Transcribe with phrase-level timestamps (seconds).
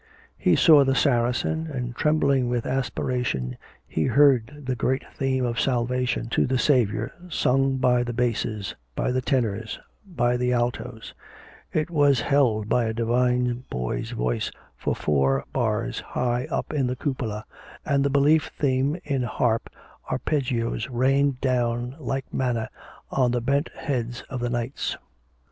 [0.39, 3.55] He saw the Saracen, and trembling with aspiration,
[3.87, 9.11] he heard the great theme of salvation to the Saviour sung by the basses, by
[9.11, 11.13] the tenors, by the altos;
[11.71, 16.95] it was held by a divine boy's voice for four bars high up in the
[16.95, 17.45] cupola,
[17.85, 19.69] and the belief theme in harp
[20.09, 22.71] arpeggios rained down like manna
[23.11, 24.97] on the bent heads of the knights.